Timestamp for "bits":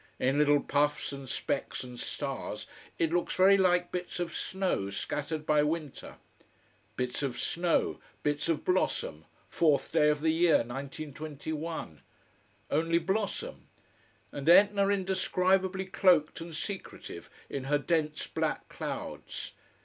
3.91-4.19, 6.95-7.21, 8.23-8.49